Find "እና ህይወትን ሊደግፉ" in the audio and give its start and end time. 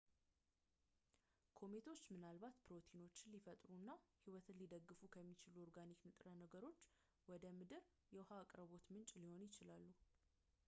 3.81-5.01